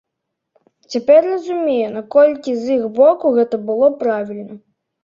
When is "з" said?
2.63-2.79